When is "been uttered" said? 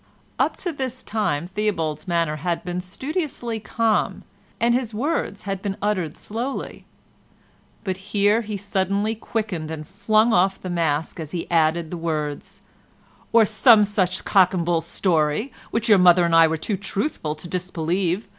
5.61-6.17